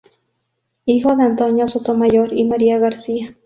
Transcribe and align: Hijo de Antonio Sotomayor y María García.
Hijo 0.87 1.15
de 1.15 1.21
Antonio 1.25 1.67
Sotomayor 1.67 2.33
y 2.35 2.45
María 2.45 2.79
García. 2.79 3.37